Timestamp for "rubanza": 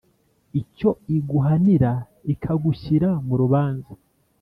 3.41-3.91